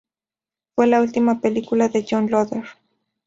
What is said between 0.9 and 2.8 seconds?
última película de John Loder.